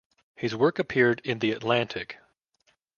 His 0.35 0.55
work 0.55 0.79
appeared 0.79 1.21
in 1.23 1.37
the 1.37 1.51
"Atlantic". 1.51 2.17